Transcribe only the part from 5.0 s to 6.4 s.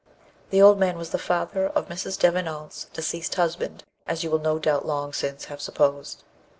since have supposed.